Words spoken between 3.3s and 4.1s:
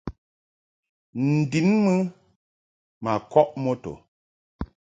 kɔʼ moto.